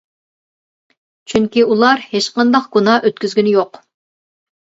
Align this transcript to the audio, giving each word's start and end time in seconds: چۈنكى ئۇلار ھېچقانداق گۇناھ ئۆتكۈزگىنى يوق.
چۈنكى 1.33 1.65
ئۇلار 1.67 2.01
ھېچقانداق 2.15 2.67
گۇناھ 2.77 3.05
ئۆتكۈزگىنى 3.09 3.55
يوق. 3.59 3.81